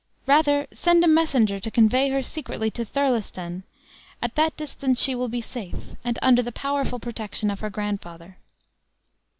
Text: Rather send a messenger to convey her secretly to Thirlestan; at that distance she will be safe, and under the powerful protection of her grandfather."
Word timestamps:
Rather 0.25 0.65
send 0.73 1.03
a 1.03 1.07
messenger 1.07 1.59
to 1.59 1.69
convey 1.69 2.09
her 2.09 2.23
secretly 2.23 2.71
to 2.71 2.83
Thirlestan; 2.83 3.61
at 4.19 4.33
that 4.33 4.57
distance 4.57 4.99
she 4.99 5.13
will 5.13 5.29
be 5.29 5.41
safe, 5.41 5.75
and 6.03 6.17
under 6.23 6.41
the 6.41 6.51
powerful 6.51 6.97
protection 6.97 7.51
of 7.51 7.59
her 7.59 7.69
grandfather." 7.69 8.39